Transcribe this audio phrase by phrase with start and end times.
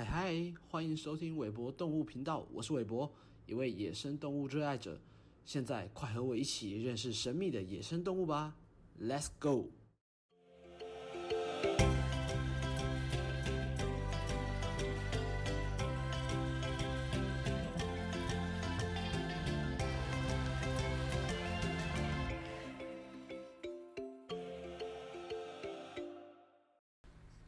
[0.00, 3.12] 嗨嗨，欢迎收听韦博动物频道，我是韦博，
[3.44, 4.98] 一位野生动物热爱者。
[5.44, 8.56] 现在快和我一起认识神秘的野生动物吧
[8.98, 9.68] ，Let's go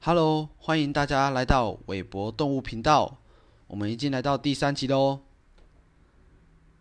[0.03, 3.19] go！Hello，欢迎大家来到韦博动物频道。
[3.69, 5.21] 我们已经来到第三集喽。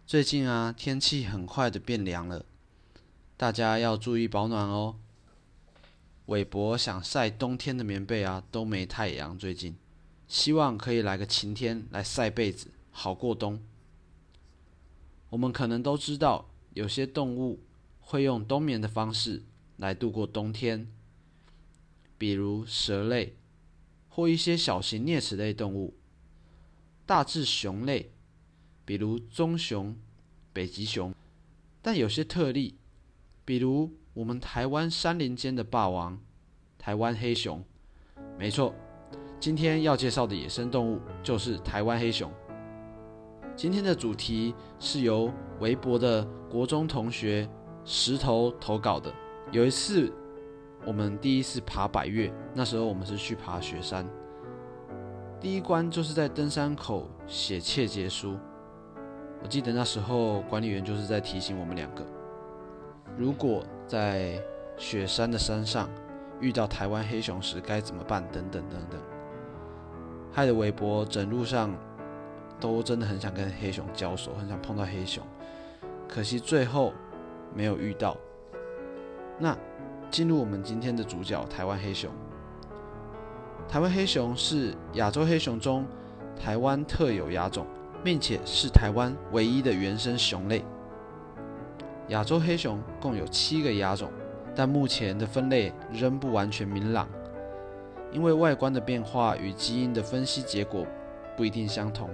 [0.08, 2.44] 最近啊，天气很快的变凉了，
[3.38, 4.96] 大家要注意保暖哦。
[6.26, 9.38] 韦博想晒冬天的棉被啊，都没太阳。
[9.38, 9.76] 最近，
[10.28, 13.62] 希望可以来个晴天来晒被子，好过冬。
[15.30, 17.60] 我们可能都知道，有些动物
[18.00, 19.44] 会用冬眠的方式
[19.78, 20.92] 来度过冬天。
[22.22, 23.36] 比如蛇类，
[24.08, 25.96] 或一些小型啮齿类动物；
[27.04, 28.12] 大致熊类，
[28.86, 29.98] 比如棕熊、
[30.54, 31.16] 北极熊。
[31.82, 32.78] 但有些特例，
[33.44, 36.22] 比如我们台湾山林间的霸王——
[36.78, 37.66] 台湾黑熊。
[38.38, 38.76] 没错，
[39.40, 42.32] 今天要介绍的野生动物就是台湾黑熊。
[43.56, 47.50] 今天的主题是由微博的国中同学
[47.84, 49.12] 石头投稿的。
[49.52, 50.14] 有一次。
[50.84, 54.08] 我们第一次爬百越，那时候我们是去爬雪山。
[55.40, 58.38] 第一关就是在登山口写切结书。
[59.44, 62.04] 我记得那时候管理员就是在提醒我们两个，
[63.18, 64.42] 如果在
[64.78, 65.88] 雪山的山上
[66.40, 69.00] 遇到台湾黑熊时该怎么办，等等等等。
[70.32, 71.72] 害得韦伯整路上
[72.60, 75.24] 都真的很想跟黑熊交手，很想碰到黑熊，
[76.08, 76.92] 可惜最后
[77.54, 78.18] 没有遇到。
[79.38, 79.56] 那。
[80.12, 82.12] 进入我们今天的主角——台湾黑熊。
[83.68, 85.86] 台湾黑熊是亚洲黑熊中
[86.38, 87.66] 台湾特有亚种，
[88.04, 90.66] 并且是台湾唯一的原生熊类。
[92.10, 94.12] 亚洲黑熊共有七个亚种，
[94.54, 97.08] 但目前的分类仍不完全明朗，
[98.12, 100.86] 因为外观的变化与基因的分析结果
[101.38, 102.10] 不一定相同。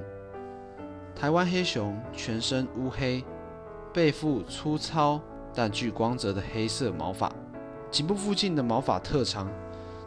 [1.16, 3.25] 台湾黑熊全身乌黑，
[3.91, 5.19] 背腹粗糙
[5.52, 7.31] 但具光泽的黑色毛发。
[7.90, 9.50] 颈部附近的毛发特长，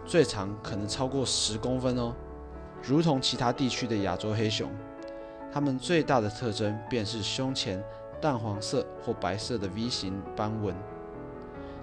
[0.05, 2.15] 最长可能超过十公分哦。
[2.83, 4.71] 如同其他地区的亚洲黑熊，
[5.53, 7.83] 它们最大的特征便是胸前
[8.21, 10.75] 淡黄色或白色的 V 型斑纹。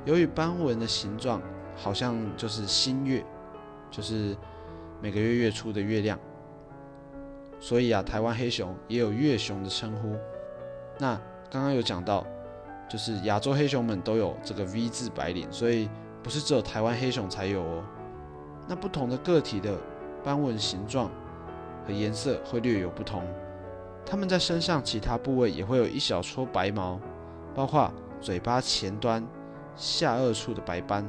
[0.05, 1.41] 由于斑纹的形状
[1.75, 3.25] 好像就是新月，
[3.91, 4.37] 就是
[5.01, 6.17] 每个月月初的月亮，
[7.59, 10.15] 所以啊，台湾黑熊也有月熊的称呼。
[10.99, 11.19] 那
[11.49, 12.25] 刚刚有讲到。
[12.89, 15.89] 就是亚洲黑熊们都有这个 V 字白领，所以
[16.23, 17.83] 不是只有台湾黑熊才有哦。
[18.67, 19.77] 那不同的个体的
[20.23, 21.09] 斑纹形状
[21.85, 23.23] 和颜色会略有不同。
[24.05, 26.97] 它们在身上其他部位也会有一小撮白毛，
[27.53, 29.25] 包括嘴巴前端、
[29.75, 31.05] 下颚处的白斑，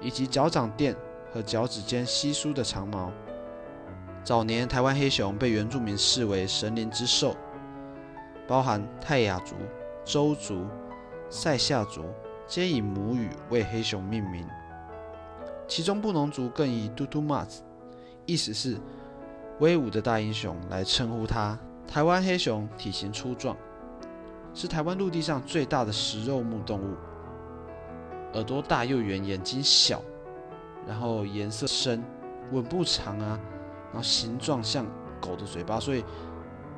[0.00, 0.94] 以及脚掌垫
[1.32, 3.10] 和脚趾间稀疏的长毛。
[4.22, 7.34] 早年台湾黑熊被原住民视为神灵之兽，
[8.46, 9.54] 包含泰雅族、
[10.04, 10.66] 周族。
[11.30, 12.06] 塞夏族
[12.46, 14.46] 皆以母语为黑熊命名，
[15.66, 17.62] 其中布农族更以“嘟嘟马子”，
[18.24, 18.78] 意思是
[19.60, 21.58] 威武的大英雄来称呼它。
[21.86, 23.54] 台湾黑熊体型粗壮，
[24.54, 26.96] 是台湾陆地上最大的食肉目动物，
[28.32, 30.02] 耳朵大又圆，眼睛小，
[30.86, 32.02] 然后颜色深，
[32.52, 33.38] 吻部长啊，
[33.92, 34.86] 然后形状像
[35.20, 36.02] 狗的嘴巴，所以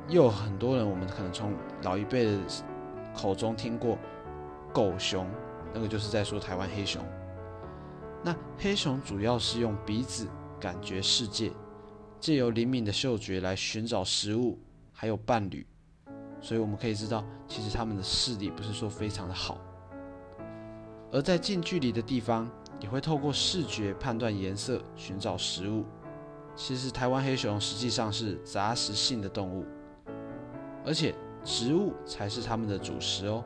[0.09, 1.53] 又有很多人，我们可能从
[1.83, 2.37] 老一辈的
[3.15, 3.97] 口中听过。
[4.73, 5.27] 狗熊，
[5.73, 7.03] 那个就是在说台湾黑熊。
[8.23, 10.27] 那黑熊主要是用鼻子
[10.59, 11.51] 感觉世界，
[12.19, 14.59] 借由灵敏的嗅觉来寻找食物，
[14.91, 15.65] 还有伴侣。
[16.39, 19.57] 所以我们可以知道，其实它们的视力不是说非常的好。
[21.11, 22.49] 而在近距离的地方，
[22.79, 25.83] 也会透过视觉判断颜色，寻找食物。
[26.55, 29.65] 其实台湾黑熊实际上是杂食性的动物，
[30.85, 31.13] 而且
[31.43, 33.43] 植物才是它们的主食哦。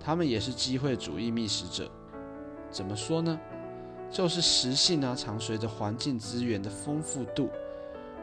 [0.00, 1.90] 它们也是机会主义觅食者，
[2.70, 3.38] 怎么说呢？
[4.10, 7.50] 就是食性啊，常随着环境资源的丰富度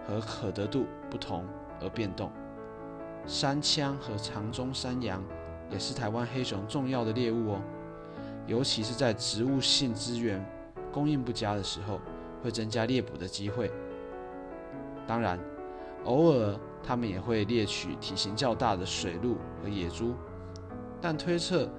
[0.07, 1.45] 和可得度不同
[1.79, 2.31] 而变动。
[3.27, 5.23] 山羌和长鬃山羊
[5.69, 7.61] 也是台湾黑熊重要的猎物哦，
[8.47, 10.43] 尤其是在植物性资源
[10.91, 11.99] 供应不佳的时候，
[12.43, 13.71] 会增加猎捕的机会。
[15.05, 15.39] 当然，
[16.05, 20.15] 偶尔它们也会猎取体型较大的水鹿和野猪。
[21.01, 21.69] 但推测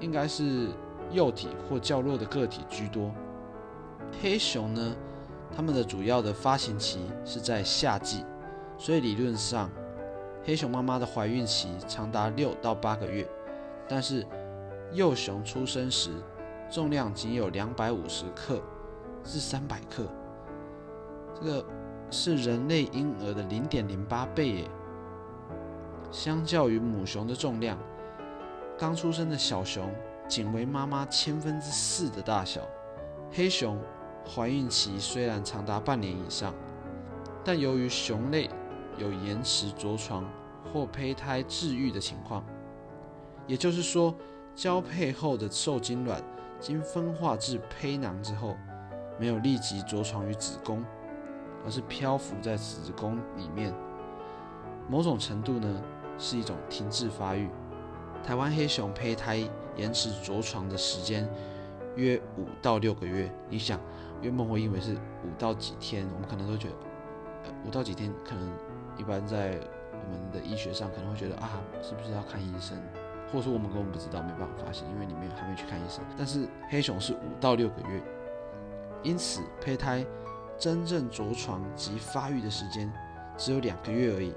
[0.00, 0.68] 应该是
[1.10, 3.12] 幼体或较弱的个体居多。
[4.20, 4.96] 黑熊呢，
[5.54, 8.24] 它们的主要的发情期是在夏季，
[8.78, 9.70] 所以理论上，
[10.44, 13.28] 黑熊妈妈的怀孕期长达六到八个月。
[13.88, 14.26] 但是
[14.92, 16.10] 幼熊出生时
[16.70, 18.60] 重量仅有两百五十克
[19.22, 20.06] 至三百克，
[21.34, 21.66] 这个
[22.10, 24.64] 是人类婴儿的零点零八倍耶。
[26.10, 27.76] 相较于母熊的重量，
[28.76, 29.88] 刚出生的小熊
[30.28, 32.60] 仅为妈妈千分之四的大小。
[33.30, 33.78] 黑熊
[34.26, 36.52] 怀孕期虽然长达半年以上，
[37.44, 38.50] 但由于熊类
[38.98, 40.28] 有延迟着床
[40.72, 42.44] 或胚胎治愈的情况，
[43.46, 44.12] 也就是说，
[44.56, 46.20] 交配后的受精卵
[46.58, 48.56] 经分化至胚囊之后，
[49.20, 50.84] 没有立即着床于子宫，
[51.64, 53.72] 而是漂浮在子宫里面。
[54.88, 55.82] 某种程度呢，
[56.18, 57.48] 是一种停滞发育。
[58.24, 61.28] 台湾黑熊胚胎延迟着床的时间
[61.94, 63.30] 约五到六个月。
[63.50, 63.78] 你想，
[64.22, 66.74] 原本我以为是五到几天，我们可能都觉得，
[67.44, 68.50] 呃，五到几天可能
[68.96, 69.60] 一般在
[69.92, 72.78] 我们的医学上可能会觉得啊，是不是要看医生？
[73.30, 76.02] 或者说我们根本不知道，没办法发现，因为你没有还没去看医生。
[76.16, 78.02] 但是黑熊是五到六个月，
[79.02, 80.02] 因此胚胎
[80.58, 82.90] 真正着床及发育的时间
[83.36, 84.34] 只有两个月而已。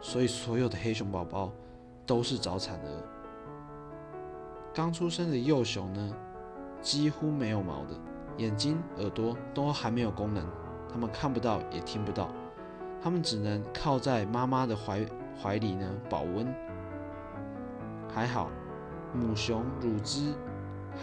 [0.00, 1.50] 所以所有的黑熊宝宝
[2.08, 2.88] 都是早产儿。
[4.72, 6.14] 刚出生的幼熊呢，
[6.80, 7.94] 几乎没有毛的，
[8.38, 10.42] 眼睛、耳朵都还没有功能，
[10.90, 12.30] 它们看不到也听不到，
[13.02, 15.06] 它们只能靠在妈妈的怀
[15.40, 16.46] 怀里呢保温。
[18.08, 18.48] 还好，
[19.12, 20.32] 母熊乳汁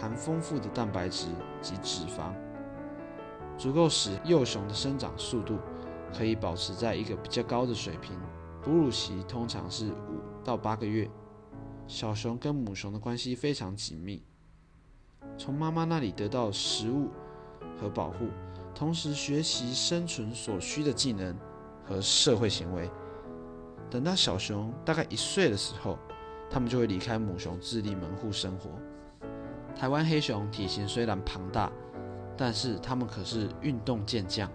[0.00, 1.28] 含丰富的蛋白质
[1.62, 2.32] 及脂肪，
[3.56, 5.58] 足够使幼熊的生长速度
[6.12, 8.18] 可以保持在一个比较高的水平。
[8.66, 11.08] 哺乳期通常是五到八个月，
[11.86, 14.24] 小熊跟母熊的关系非常紧密，
[15.38, 17.08] 从妈妈那里得到食物
[17.80, 18.26] 和保护，
[18.74, 21.32] 同时学习生存所需的技能
[21.84, 22.90] 和社会行为。
[23.88, 25.96] 等到小熊大概一岁的时候，
[26.50, 28.68] 它们就会离开母熊，自立门户生活。
[29.76, 31.70] 台湾黑熊体型虽然庞大，
[32.36, 34.50] 但是它们可是运动健将，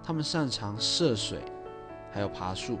[0.00, 1.42] 它们擅长涉水，
[2.12, 2.78] 还有爬树。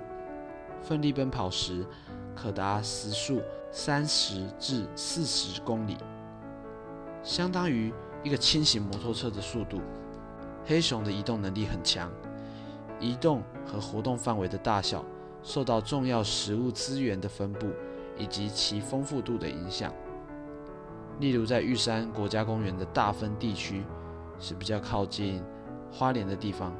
[0.82, 1.86] 奋力奔跑时，
[2.34, 3.40] 可达时速
[3.70, 5.96] 三十至四十公里，
[7.22, 7.92] 相当于
[8.22, 9.80] 一个轻型摩托车的速度。
[10.64, 12.10] 黑熊的移动能力很强，
[13.00, 15.04] 移动和活动范围的大小
[15.42, 17.66] 受到重要食物资源的分布
[18.18, 19.92] 以及其丰富度的影响。
[21.20, 23.84] 例如，在玉山国家公园的大分地区
[24.38, 25.42] 是比较靠近
[25.92, 26.72] 花莲的地方，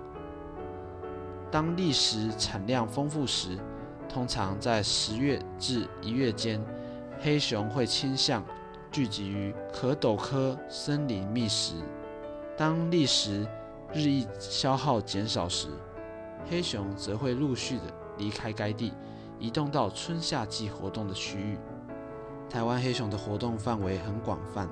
[1.50, 3.58] 当砾石产量丰富时。
[4.12, 6.62] 通常在十月至一月间，
[7.18, 8.44] 黑熊会倾向
[8.90, 11.76] 聚集于可陡科森林觅食。
[12.54, 13.46] 当砾石
[13.90, 15.68] 日益消耗减少时，
[16.46, 17.84] 黑熊则会陆续的
[18.18, 18.92] 离开该地，
[19.38, 21.58] 移动到春夏季活动的区域。
[22.50, 24.68] 台湾黑熊的活动范围很广泛，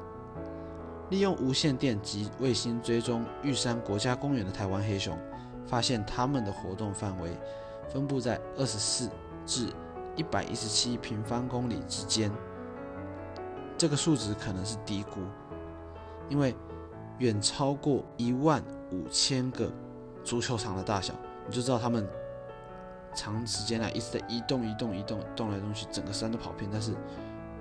[1.08, 5.16] 利用无线电及卫星追踪玉山国家公园的台湾黑熊，
[5.66, 7.31] 发现它们的活动范围
[7.88, 9.08] 分布在二十四。
[9.46, 9.69] 至
[10.16, 12.31] 一百一十七平方公里之间，
[13.78, 15.20] 这个数值可能是低估，
[16.28, 16.54] 因为
[17.19, 19.70] 远超过一万五千个
[20.22, 21.14] 足球场的大小，
[21.46, 22.06] 你就知道他们
[23.14, 26.68] 长时间来一直在移动、移动、移动、动来动去，整个山都跑遍。
[26.73, 26.92] 但是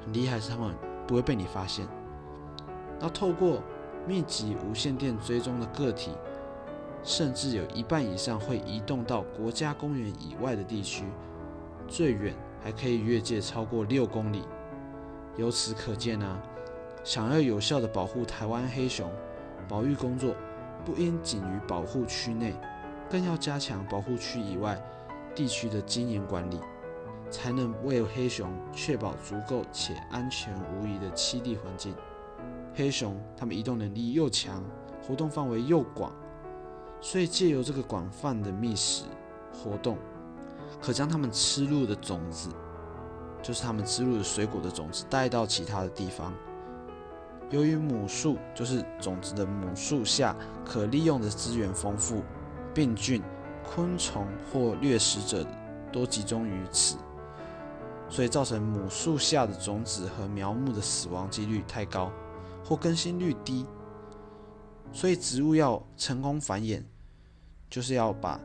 [0.03, 0.73] 很厉害是他们
[1.07, 1.87] 不会被你发现。
[2.99, 3.61] 那透过
[4.07, 6.11] 密集无线电追踪的个体，
[7.03, 11.05] 甚至有一半以上会移动到国家公园以外的地区。
[11.89, 14.43] 最远还可以越界超过六公里，
[15.37, 16.39] 由此可见啊，
[17.03, 19.11] 想要有效的保护台湾黑熊，
[19.67, 20.35] 保育工作
[20.85, 22.53] 不应仅于保护区内，
[23.09, 24.79] 更要加强保护区以外
[25.33, 26.59] 地区的经营管理，
[27.31, 31.95] 才能为黑熊确保足够且安全无疑的栖地环境。
[32.75, 34.63] 黑熊它们移动能力又强，
[35.01, 36.13] 活动范围又广，
[37.01, 39.05] 所以借由这个广泛的觅食
[39.51, 39.97] 活动。
[40.81, 42.49] 可将它们吃入的种子，
[43.41, 46.33] 就是它们吃入的水果的种子，带到其他的地方。
[47.49, 52.23] 由于母树就是种子的母树下可利用的资源丰富，
[52.73, 53.23] 病菌、
[53.65, 55.45] 昆虫或掠食者
[55.91, 56.97] 多集中于此，
[58.07, 62.11] 所以造成母树下的种子和苗木的死亡几率太高，
[62.63, 63.65] 或更新率低。
[64.93, 66.83] 所以植物要成功繁衍，
[67.69, 68.39] 就是要把。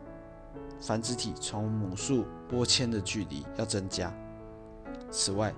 [0.86, 4.12] 繁殖体从母树播迁的距离要增加。
[5.10, 5.54] 此外，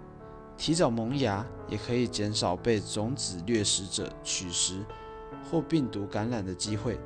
[0.57, 4.85] 提早萌芽也可以减少被种子掠食者取食
[5.51, 7.01] 或病毒感染的机会。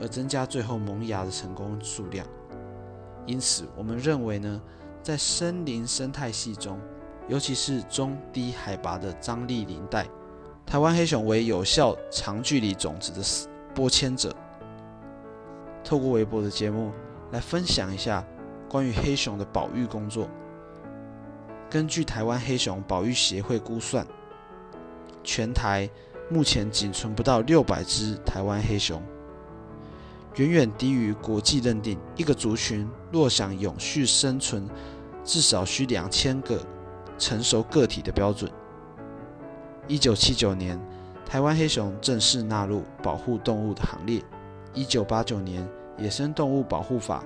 [0.00, 2.24] 而增加最后萌芽的成功数量。
[3.26, 4.62] 因此，我们认为呢，
[5.02, 6.78] 在森林生态系中，
[7.28, 10.06] 尤其是中低海拔的张力林带，
[10.64, 14.34] 台湾黑熊为有效长距离种子的播迁者。
[15.84, 16.92] 透过微博的节目
[17.30, 18.24] 来分享一下
[18.68, 20.28] 关于黑熊的保育工作。
[21.68, 24.06] 根据台湾黑熊保育协会估算，
[25.24, 25.88] 全台
[26.30, 29.02] 目前仅存不到六百只台湾黑熊，
[30.36, 34.68] 远远低于国际认定一个族群若想永续生存，
[35.24, 36.58] 至少需两千个
[37.18, 38.50] 成熟个体的标准。
[39.88, 40.78] 一九七九年，
[41.26, 44.22] 台湾黑熊正式纳入保护动物的行列。
[44.74, 45.62] 一九八九年，
[46.02, 47.22] 《野生动物保护法》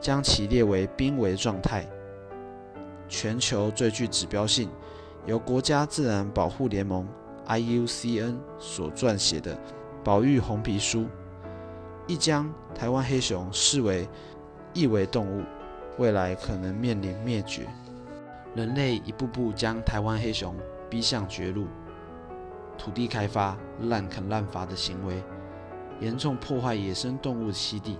[0.00, 1.84] 将其列为濒危状态。
[3.08, 4.70] 全球最具指标性，
[5.26, 7.04] 由国家自然保护联盟
[7.48, 9.58] （IUCN） 所撰写的
[10.04, 11.06] 保育红皮书，
[12.06, 14.08] 亦将台湾黑熊视为
[14.72, 15.42] 易危动物，
[15.98, 17.66] 未来可能面临灭绝。
[18.54, 20.54] 人类一步步将台湾黑熊
[20.88, 21.66] 逼向绝路，
[22.78, 25.20] 土地开发、滥垦滥伐的行为。
[26.00, 27.98] 严重破坏野生动物的栖地，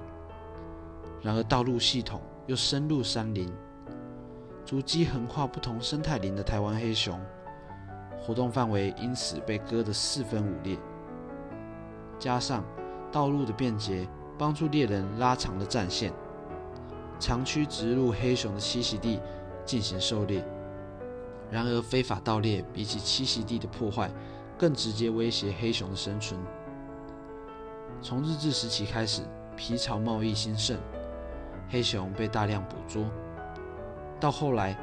[1.22, 3.50] 然而道路系统又深入山林，
[4.64, 7.20] 足迹横跨不同生态林的台湾黑熊，
[8.18, 10.76] 活动范围因此被割得四分五裂。
[12.18, 12.64] 加上
[13.12, 16.12] 道路的便捷，帮助猎人拉长了战线，
[17.20, 19.20] 长驱直入黑熊的栖息地
[19.64, 20.44] 进行狩猎。
[21.50, 24.10] 然而非法盗猎比起栖息地的破坏，
[24.58, 26.40] 更直接威胁黑熊的生存。
[28.04, 29.22] 从日治时期开始，
[29.56, 30.76] 皮草贸易兴盛，
[31.70, 33.06] 黑熊被大量捕捉。
[34.20, 34.78] 到后来，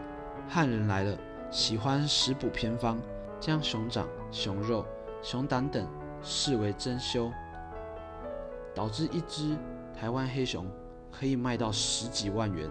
[0.50, 1.16] 汉人来了，
[1.51, 2.98] 喜欢食补偏方，
[3.40, 4.84] 将熊掌、熊肉、
[5.22, 5.88] 熊胆等
[6.24, 7.32] 视为珍馐，
[8.74, 9.56] 导致一只
[9.96, 10.66] 台湾黑熊
[11.12, 12.68] 可以卖到十几万元，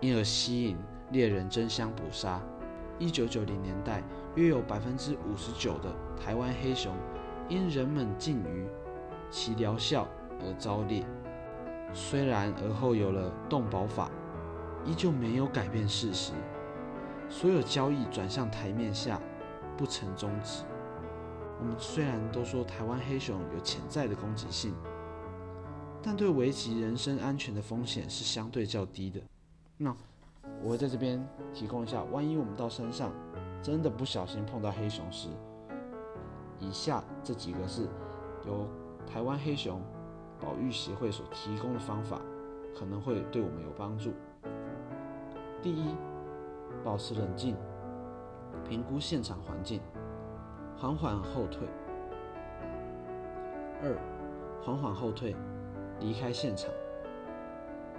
[0.00, 0.76] 因而吸引
[1.12, 2.42] 猎人争相捕杀。
[2.98, 4.02] 一九九零年代，
[4.34, 5.88] 约有百分之五十九的
[6.20, 6.92] 台湾黑熊
[7.48, 8.66] 因人们禁渔。
[9.30, 10.08] 其疗效
[10.40, 11.04] 而遭猎，
[11.92, 14.10] 虽然而后有了动保法，
[14.84, 16.32] 依旧没有改变事实。
[17.28, 19.20] 所有交易转向台面下，
[19.76, 20.64] 不曾终止。
[21.60, 24.74] 我们虽然都说台湾黑熊有潜在的攻击性，
[26.02, 29.20] 但对危及人身安全的风险是相对较低的。
[29.76, 29.94] 那
[30.62, 33.12] 我会在这边提供一下，万一我们到山上
[33.62, 35.28] 真的不小心碰到黑熊时，
[36.58, 37.82] 以下这几个是
[38.46, 38.66] 由。
[39.10, 39.80] 台湾黑熊
[40.38, 42.20] 保育协会所提供的方法
[42.78, 44.12] 可能会对我们有帮助。
[45.62, 45.94] 第一，
[46.84, 47.56] 保持冷静，
[48.68, 49.80] 评估现场环境，
[50.76, 51.66] 缓缓后退。
[53.82, 53.96] 二，
[54.62, 55.34] 缓缓后退，
[56.00, 56.70] 离开现场。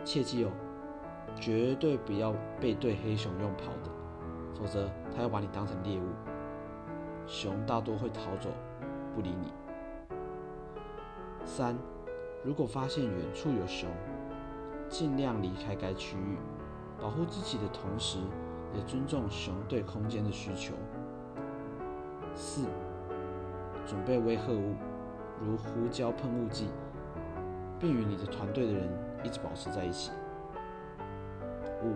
[0.05, 0.51] 切记哦，
[1.35, 3.91] 绝对不要背对黑熊用跑的，
[4.53, 6.05] 否则它要把你当成猎物。
[7.27, 8.49] 熊大多会逃走，
[9.13, 9.51] 不理你。
[11.49, 11.75] 三，
[12.43, 13.89] 如果发现远处有熊，
[14.87, 16.37] 尽量离开该区域，
[17.01, 18.19] 保护自己的同时，
[18.71, 20.75] 也尊重熊对空间的需求。
[22.35, 22.65] 四，
[23.83, 24.75] 准备威吓物，
[25.43, 26.69] 如胡椒喷雾剂，
[27.79, 28.87] 并与你的团队的人
[29.23, 30.11] 一直保持在一起。
[31.83, 31.95] 五，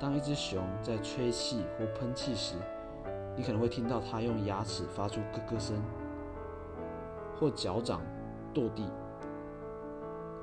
[0.00, 2.56] 当一只熊在吹气或喷气时，
[3.36, 5.80] 你可能会听到它用牙齿发出咯咯声，
[7.38, 8.02] 或脚掌。
[8.52, 8.84] 跺地，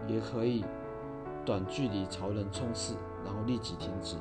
[0.08, 0.64] 也可以
[1.46, 4.18] 短距离朝人冲刺，然后立即停止。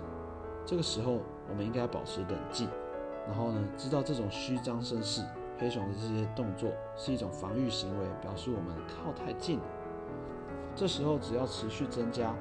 [0.64, 2.68] 这个时候，我们应该保持冷静，
[3.26, 5.22] 然后呢，知道这种虚张声势、
[5.58, 9.64] 黑熊的这些动作是一种防御行为，表示我们靠太近了。
[10.74, 12.34] 这时候，只要持续增加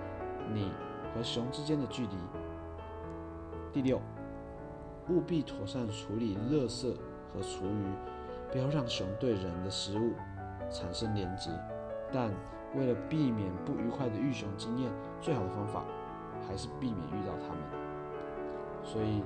[0.54, 0.72] 你
[1.14, 2.16] 和熊之间的距离。
[3.72, 4.02] 第六，
[5.10, 6.96] 务必妥善处理垃圾
[7.34, 7.86] 和厨余，
[8.52, 10.14] 不要让熊对人的食物。
[10.74, 11.52] 产生连接，
[12.12, 12.32] 但
[12.76, 15.84] 为了避免不愉快的遇熊经验，最好的方法
[16.48, 17.64] 还是避免遇到它们。
[18.84, 19.24] 所以，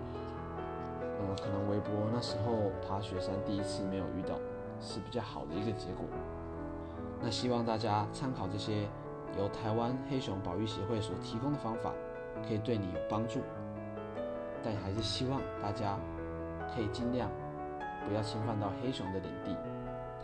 [1.01, 4.35] 呃，可能微博那时候爬雪山第一次没有遇到，
[4.81, 6.05] 是比较好的一个结果。
[7.21, 8.87] 那希望大家参考这些
[9.39, 11.91] 由台湾黑熊保育协会所提供的方法，
[12.47, 13.39] 可以对你有帮助。
[14.63, 15.97] 但还是希望大家
[16.75, 17.29] 可以尽量
[18.05, 19.55] 不要侵犯到黑熊的领地。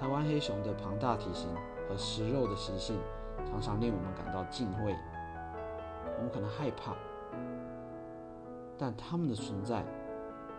[0.04, 1.48] 台湾黑熊的庞大体型
[1.88, 3.00] 和食肉的习性，
[3.46, 4.94] 常常令我们感到敬畏。
[6.18, 6.94] 我们可能害怕，
[8.78, 9.82] 但它们的存在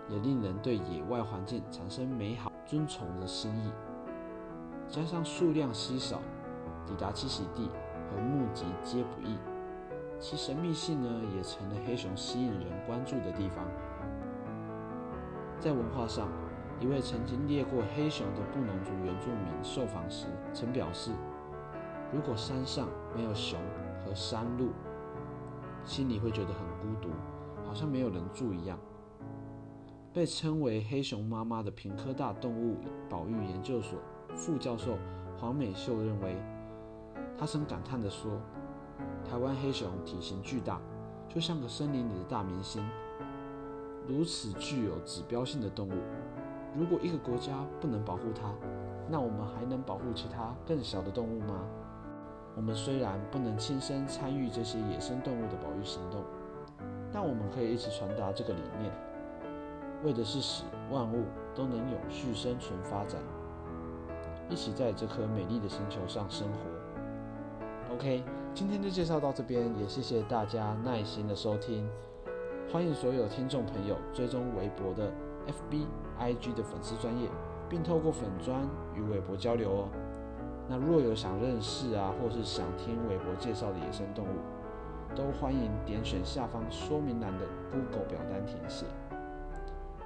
[0.08, 3.70] 也令人对野外环境产生美好、尊崇的心意。
[4.88, 6.22] 加上数量稀少，
[6.86, 7.68] 抵达栖息地
[8.10, 9.36] 和目击皆不易。
[10.18, 13.62] 其神秘性呢，也成了黑熊吸引人关注的地方。
[15.60, 16.28] 在文化上，
[16.84, 21.12] 一位曾经猎过黑熊的布农族原住民受访时曾表示
[22.12, 23.58] ：“如果山上没有熊
[24.04, 24.68] 和山路，
[25.82, 27.08] 心里会觉得很孤独，
[27.66, 28.78] 好像没有人住一样。”
[30.12, 32.76] 被称为“黑熊妈妈”的平科大动物
[33.08, 33.98] 保育研究所
[34.34, 34.98] 副教授
[35.38, 36.36] 黄美秀认为，
[37.38, 38.38] 他曾感叹地说
[39.24, 40.82] ：“台湾黑熊体型巨大，
[41.30, 42.86] 就像个森林里的大明星。
[44.06, 45.94] 如此具有指标性的动物，
[46.76, 48.52] 如果一个国家不能保护它，
[49.08, 51.60] 那我们还能保护其他更小的动物吗？
[52.56, 56.24] 我们虽然不能亲身参与这些野生动物的保育行动，
[57.12, 58.92] 但我们可以一起传达这个理念，
[60.04, 63.20] 为的是使万物都能永续生存发展，
[64.48, 67.94] 一起在这颗美丽的星球上生活。
[67.94, 71.88] OK，今天就介绍到这边，也谢谢大家耐心的收听。
[72.72, 75.12] 欢迎所有听众朋友追踪微博的
[75.46, 75.86] FB、
[76.20, 77.28] IG 的粉丝专业，
[77.68, 79.88] 并透过粉砖与韦博交流哦。
[80.68, 88.86] 那若有想认识啊，或是想听韦博介绍的野生动物，都欢迎点选下方说明栏的 Google 表单填写。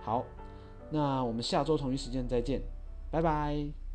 [0.02, 0.24] 好，
[0.90, 2.62] 那我们下周同一时间再见，
[3.10, 3.87] 拜拜。